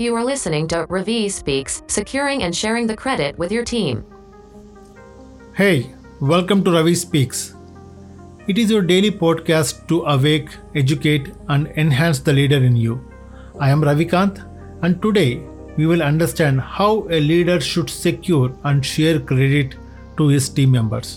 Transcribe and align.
You 0.00 0.14
are 0.14 0.24
listening 0.24 0.68
to 0.68 0.86
Ravi 0.88 1.28
Speaks, 1.28 1.82
securing 1.88 2.44
and 2.44 2.54
sharing 2.54 2.86
the 2.86 2.94
credit 2.94 3.36
with 3.36 3.50
your 3.50 3.64
team. 3.64 4.04
Hey, 5.54 5.92
welcome 6.20 6.62
to 6.62 6.70
Ravi 6.70 6.94
Speaks. 6.94 7.56
It 8.46 8.58
is 8.58 8.70
your 8.70 8.82
daily 8.82 9.10
podcast 9.10 9.88
to 9.88 10.02
awake, 10.02 10.50
educate, 10.76 11.34
and 11.48 11.66
enhance 11.76 12.20
the 12.20 12.32
leader 12.32 12.58
in 12.58 12.76
you. 12.76 13.00
I 13.58 13.70
am 13.70 13.82
Ravikant, 13.82 14.38
and 14.82 15.02
today 15.02 15.42
we 15.76 15.86
will 15.86 16.04
understand 16.04 16.60
how 16.60 17.08
a 17.10 17.18
leader 17.18 17.60
should 17.60 17.90
secure 17.90 18.56
and 18.62 18.86
share 18.86 19.18
credit 19.18 19.74
to 20.16 20.28
his 20.28 20.48
team 20.48 20.70
members. 20.70 21.16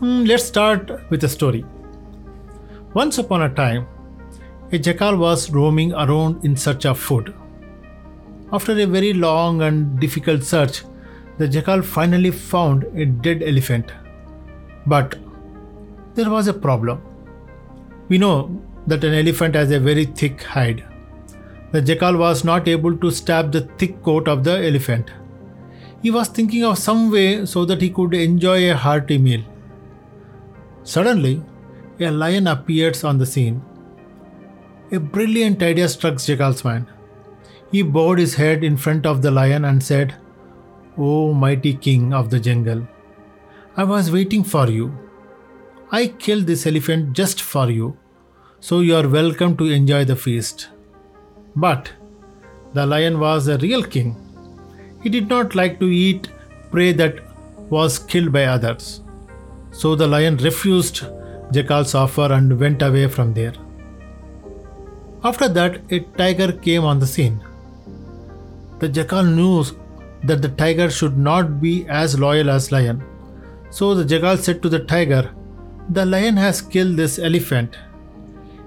Hmm, 0.00 0.24
let's 0.24 0.44
start 0.44 0.90
with 1.08 1.24
a 1.24 1.28
story. 1.30 1.64
Once 2.92 3.16
upon 3.16 3.44
a 3.44 3.54
time, 3.54 3.88
a 4.72 4.78
jackal 4.78 5.16
was 5.16 5.50
roaming 5.50 5.94
around 5.94 6.44
in 6.44 6.54
search 6.54 6.84
of 6.84 6.98
food. 6.98 7.32
After 8.52 8.72
a 8.72 8.86
very 8.86 9.12
long 9.12 9.62
and 9.62 9.98
difficult 9.98 10.44
search, 10.44 10.82
the 11.38 11.48
jackal 11.48 11.82
finally 11.82 12.30
found 12.30 12.84
a 12.94 13.04
dead 13.04 13.42
elephant. 13.42 13.92
But 14.86 15.18
there 16.14 16.30
was 16.30 16.46
a 16.46 16.54
problem. 16.54 17.02
We 18.08 18.18
know 18.18 18.62
that 18.86 19.02
an 19.02 19.14
elephant 19.14 19.56
has 19.56 19.70
a 19.72 19.80
very 19.80 20.04
thick 20.04 20.42
hide. 20.42 20.84
The 21.72 21.82
jackal 21.82 22.16
was 22.16 22.44
not 22.44 22.68
able 22.68 22.96
to 22.96 23.10
stab 23.10 23.50
the 23.50 23.62
thick 23.78 24.02
coat 24.02 24.28
of 24.28 24.44
the 24.44 24.64
elephant. 24.64 25.10
He 26.02 26.12
was 26.12 26.28
thinking 26.28 26.64
of 26.64 26.78
some 26.78 27.10
way 27.10 27.46
so 27.46 27.64
that 27.64 27.82
he 27.82 27.90
could 27.90 28.14
enjoy 28.14 28.70
a 28.70 28.76
hearty 28.76 29.18
meal. 29.18 29.42
Suddenly, 30.84 31.42
a 31.98 32.10
lion 32.12 32.46
appears 32.46 33.02
on 33.02 33.18
the 33.18 33.26
scene. 33.26 33.60
A 34.92 35.00
brilliant 35.00 35.60
idea 35.64 35.88
struck 35.88 36.18
Jackal's 36.18 36.62
mind. 36.62 36.86
He 37.76 37.82
bowed 37.82 38.18
his 38.18 38.36
head 38.36 38.64
in 38.64 38.78
front 38.78 39.04
of 39.04 39.20
the 39.20 39.30
lion 39.30 39.66
and 39.66 39.82
said, 39.82 40.14
O 40.96 41.34
mighty 41.34 41.74
king 41.74 42.14
of 42.14 42.30
the 42.30 42.40
jungle, 42.40 42.88
I 43.76 43.84
was 43.84 44.10
waiting 44.10 44.44
for 44.44 44.66
you. 44.70 44.86
I 45.92 46.06
killed 46.06 46.46
this 46.46 46.66
elephant 46.66 47.12
just 47.12 47.42
for 47.42 47.68
you, 47.70 47.98
so 48.60 48.80
you 48.80 48.96
are 48.96 49.06
welcome 49.06 49.58
to 49.58 49.66
enjoy 49.66 50.06
the 50.06 50.16
feast. 50.16 50.68
But 51.54 51.92
the 52.72 52.86
lion 52.86 53.20
was 53.20 53.46
a 53.46 53.58
real 53.58 53.82
king. 53.82 54.16
He 55.02 55.10
did 55.10 55.28
not 55.28 55.54
like 55.54 55.78
to 55.80 55.90
eat 55.90 56.30
prey 56.70 56.92
that 56.92 57.20
was 57.68 57.98
killed 57.98 58.32
by 58.32 58.44
others. 58.44 59.02
So 59.70 59.94
the 59.94 60.06
lion 60.06 60.38
refused 60.38 61.02
Jackal's 61.52 61.94
offer 61.94 62.32
and 62.32 62.58
went 62.58 62.80
away 62.80 63.06
from 63.08 63.34
there. 63.34 63.52
After 65.22 65.46
that, 65.48 65.82
a 65.90 66.00
tiger 66.22 66.52
came 66.52 66.82
on 66.82 67.00
the 67.00 67.06
scene. 67.06 67.45
The 68.78 68.88
jackal 68.88 69.24
knew 69.24 69.64
that 70.24 70.42
the 70.42 70.48
tiger 70.48 70.90
should 70.90 71.16
not 71.16 71.60
be 71.60 71.86
as 71.88 72.18
loyal 72.18 72.50
as 72.50 72.72
lion. 72.72 73.02
So 73.70 73.94
the 73.94 74.04
jackal 74.04 74.36
said 74.36 74.62
to 74.62 74.68
the 74.68 74.80
tiger, 74.80 75.30
"The 75.90 76.04
lion 76.04 76.36
has 76.36 76.60
killed 76.60 76.96
this 76.96 77.18
elephant. 77.18 77.76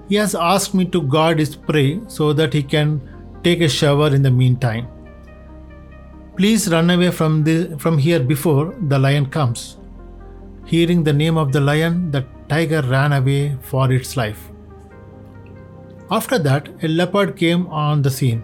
He 0.08 0.16
has 0.16 0.34
asked 0.34 0.74
me 0.74 0.84
to 0.86 1.02
guard 1.02 1.38
his 1.38 1.54
prey 1.54 2.00
so 2.08 2.32
that 2.32 2.52
he 2.52 2.62
can 2.62 3.00
take 3.44 3.60
a 3.60 3.68
shower 3.68 4.08
in 4.14 4.22
the 4.22 4.30
meantime. 4.30 4.86
Please 6.36 6.68
run 6.72 6.90
away 6.90 7.10
from 7.10 7.44
the, 7.44 7.56
from 7.78 7.98
here 7.98 8.20
before 8.20 8.74
the 8.88 8.98
lion 8.98 9.26
comes." 9.26 9.76
Hearing 10.64 11.02
the 11.04 11.12
name 11.12 11.36
of 11.36 11.52
the 11.52 11.60
lion, 11.60 12.10
the 12.10 12.24
tiger 12.48 12.82
ran 12.82 13.12
away 13.12 13.56
for 13.62 13.92
its 13.92 14.16
life. 14.16 14.42
After 16.10 16.38
that, 16.38 16.68
a 16.82 16.88
leopard 16.88 17.36
came 17.36 17.66
on 17.68 18.02
the 18.02 18.10
scene. 18.10 18.42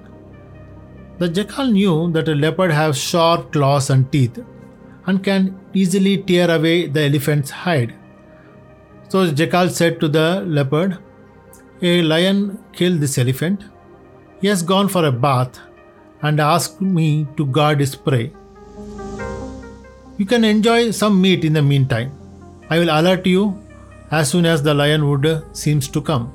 The 1.19 1.31
jackal 1.31 1.69
knew 1.69 2.13
that 2.13 2.29
a 2.29 2.35
leopard 2.35 2.71
has 2.73 2.99
sharp 2.99 3.51
claws 3.53 3.89
and 3.89 4.11
teeth 4.13 4.39
and 5.07 5.25
can 5.25 5.59
easily 5.73 6.19
tear 6.19 6.51
away 6.51 6.89
the 6.89 7.05
elephant's 7.05 7.51
hide. 7.51 7.95
So 9.09 9.25
the 9.25 9.33
jackal 9.33 9.71
said 9.71 9.99
to 10.01 10.09
the 10.09 10.43
leopard, 10.43 10.99
A 11.81 12.03
lion 12.03 12.63
killed 12.75 13.01
this 13.01 13.17
elephant. 13.17 13.65
He 14.43 14.49
has 14.49 14.63
gone 14.63 14.89
for 14.89 15.07
a 15.07 15.13
bath 15.13 15.59
and 16.21 16.39
asked 16.39 16.83
me 16.83 17.27
to 17.39 17.47
guard 17.47 17.81
his 17.81 17.95
prey. 17.95 18.33
You 20.19 20.27
can 20.27 20.45
enjoy 20.45 20.91
some 20.91 21.19
meat 21.19 21.47
in 21.47 21.55
the 21.55 21.63
meantime. 21.63 22.13
I 22.69 22.79
will 22.79 22.91
alert 22.91 23.27
you 23.27 23.59
as 24.11 24.31
soon 24.31 24.45
as 24.45 24.63
the 24.63 24.75
lion 24.75 25.09
wood 25.09 25.45
seems 25.53 25.89
to 25.89 26.03
come. 26.03 26.31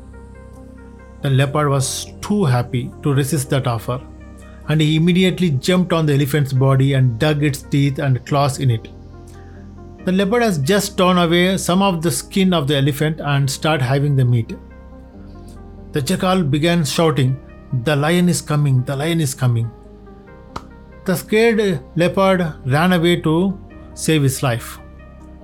The 1.21 1.29
leopard 1.29 1.69
was 1.69 2.07
too 2.21 2.45
happy 2.45 2.91
to 3.03 3.13
resist 3.13 3.51
that 3.51 3.67
offer 3.67 4.01
and 4.71 4.79
he 4.79 4.95
immediately 4.95 5.49
jumped 5.67 5.91
on 5.91 6.05
the 6.05 6.13
elephant's 6.13 6.53
body 6.53 6.93
and 6.93 7.19
dug 7.19 7.43
its 7.43 7.61
teeth 7.61 7.99
and 7.99 8.25
claws 8.25 8.59
in 8.59 8.69
it. 8.75 8.87
The 10.05 10.13
leopard 10.13 10.43
has 10.43 10.59
just 10.59 10.97
torn 10.97 11.17
away 11.17 11.57
some 11.57 11.81
of 11.87 12.01
the 12.01 12.11
skin 12.19 12.53
of 12.53 12.67
the 12.69 12.77
elephant 12.77 13.19
and 13.19 13.51
started 13.55 13.83
having 13.83 14.15
the 14.15 14.23
meat. 14.23 14.53
The 15.91 16.01
jackal 16.01 16.43
began 16.43 16.85
shouting, 16.85 17.37
The 17.83 17.97
lion 17.97 18.29
is 18.29 18.41
coming, 18.41 18.83
the 18.85 18.95
lion 18.95 19.19
is 19.19 19.33
coming. 19.33 19.69
The 21.03 21.17
scared 21.17 21.83
leopard 21.97 22.41
ran 22.65 22.93
away 22.93 23.17
to 23.27 23.59
save 23.93 24.23
his 24.23 24.41
life. 24.41 24.79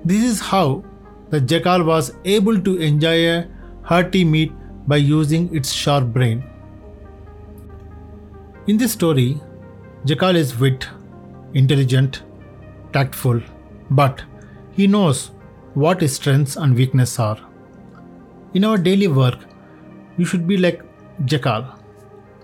This 0.05 0.23
is 0.23 0.39
how 0.39 0.85
the 1.31 1.41
jackal 1.41 1.83
was 1.83 2.13
able 2.23 2.61
to 2.61 2.77
enjoy 2.77 3.17
a 3.29 3.47
hearty 3.83 4.23
meat 4.23 4.53
by 4.87 4.97
using 4.97 5.53
its 5.53 5.73
sharp 5.73 6.05
brain. 6.13 6.45
In 8.67 8.75
this 8.75 8.91
story, 8.91 9.39
Jackal 10.03 10.35
is 10.35 10.59
wit, 10.59 10.89
intelligent, 11.53 12.23
tactful, 12.91 13.41
but 13.91 14.23
he 14.73 14.87
knows 14.87 15.31
what 15.73 16.01
his 16.01 16.17
strengths 16.17 16.57
and 16.57 16.75
weaknesses 16.75 17.17
are. 17.17 17.39
In 18.53 18.65
our 18.65 18.77
daily 18.77 19.07
work, 19.07 19.39
you 20.17 20.25
should 20.25 20.45
be 20.45 20.57
like 20.57 20.83
Jackal. 21.23 21.65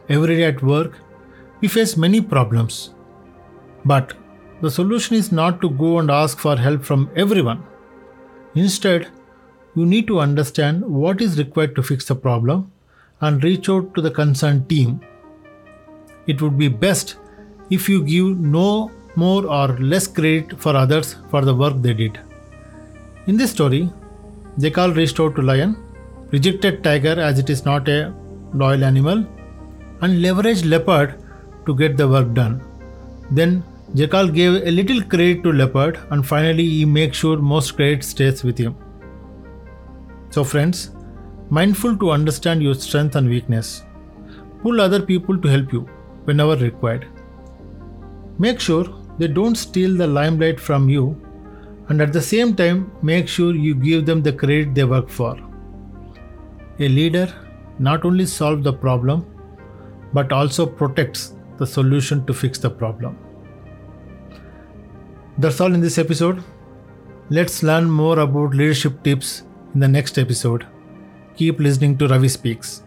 Every 0.08 0.38
day 0.38 0.46
at 0.46 0.64
work, 0.64 0.98
we 1.60 1.68
face 1.68 1.98
many 1.98 2.22
problems. 2.22 2.94
But 3.84 4.14
the 4.62 4.72
solution 4.72 5.18
is 5.18 5.30
not 5.34 5.60
to 5.60 5.70
go 5.70 6.00
and 6.00 6.10
ask 6.10 6.40
for 6.40 6.56
help 6.56 6.86
from 6.86 7.12
everyone. 7.18 7.64
Instead, 8.56 9.10
you 9.76 9.86
need 9.86 10.08
to 10.08 10.22
understand 10.22 10.86
what 10.86 11.22
is 11.22 11.38
required 11.38 11.76
to 11.76 11.84
fix 11.84 12.06
the 12.06 12.16
problem 12.16 12.72
and 13.20 13.44
reach 13.44 13.68
out 13.68 13.94
to 13.94 14.00
the 14.00 14.12
concerned 14.12 14.70
team 14.70 15.02
it 16.28 16.42
would 16.42 16.58
be 16.58 16.68
best 16.68 17.18
if 17.70 17.90
you 17.90 18.04
give 18.04 18.38
no 18.40 18.92
more 19.16 19.46
or 19.46 19.78
less 19.78 20.08
credit 20.08 20.60
for 20.60 20.76
others 20.76 21.16
for 21.30 21.42
the 21.42 21.54
work 21.54 21.82
they 21.82 21.94
did. 21.94 22.20
In 23.28 23.38
this 23.38 23.52
story, 23.52 23.90
Jackal 24.60 24.94
reached 24.94 25.20
out 25.20 25.36
to 25.36 25.42
Lion, 25.42 25.76
rejected 26.32 26.84
Tiger 26.84 27.20
as 27.20 27.40
it 27.40 27.50
is 27.50 27.66
not 27.66 27.88
a 27.88 28.14
loyal 28.54 28.84
animal, 28.84 29.26
and 30.02 30.24
leveraged 30.24 30.70
Leopard 30.70 31.16
to 31.66 31.76
get 31.76 31.98
the 31.98 32.08
work 32.08 32.34
done. 32.34 32.62
Then 33.32 33.64
Jackal 33.96 34.28
gave 34.28 34.66
a 34.68 34.72
little 34.72 35.02
credit 35.02 35.44
to 35.44 35.54
Leopard 35.54 36.00
and 36.10 36.28
finally 36.28 36.68
he 36.68 36.86
makes 36.86 37.18
sure 37.18 37.38
most 37.38 37.76
credit 37.76 38.04
stays 38.04 38.44
with 38.44 38.58
him. 38.58 38.76
So 40.32 40.44
friends, 40.44 40.92
mindful 41.50 41.98
to 41.98 42.12
understand 42.12 42.64
your 42.64 42.74
strength 42.74 43.16
and 43.16 43.30
weakness. 43.30 43.84
Pull 44.64 44.82
other 44.82 45.02
people 45.02 45.38
to 45.38 45.48
help 45.48 45.72
you 45.72 45.88
whenever 46.26 46.56
required. 46.56 47.08
Make 48.40 48.60
sure 48.60 48.86
they 49.18 49.28
don't 49.28 49.56
steal 49.56 49.96
the 49.96 50.08
limelight 50.08 50.60
from 50.60 50.90
you 50.90 51.20
and 51.90 52.02
at 52.02 52.14
the 52.14 52.22
same 52.22 52.56
time 52.56 52.92
make 53.02 53.28
sure 53.28 53.56
you 53.56 53.76
give 53.76 54.06
them 54.06 54.22
the 54.24 54.34
credit 54.34 54.74
they 54.74 54.84
work 54.84 55.10
for. 55.10 55.38
A 56.80 56.88
leader 56.88 57.34
not 57.80 58.06
only 58.06 58.26
solves 58.26 58.64
the 58.64 58.74
problem 58.74 59.26
but 60.14 60.32
also 60.32 60.66
protects 60.66 61.34
the 61.58 61.68
solution 61.68 62.26
to 62.26 62.34
fix 62.34 62.58
the 62.58 62.70
problem. 62.70 63.18
That's 65.38 65.60
all 65.60 65.74
in 65.74 65.82
this 65.82 65.98
episode. 65.98 66.44
Let's 67.30 67.64
learn 67.64 67.90
more 67.90 68.20
about 68.20 68.54
leadership 68.54 69.02
tips 69.04 69.44
in 69.74 69.80
the 69.80 69.88
next 69.88 70.20
episode. 70.20 70.68
Keep 71.36 71.60
listening 71.60 71.98
to 71.98 72.08
Ravi 72.08 72.28
Speaks. 72.28 72.83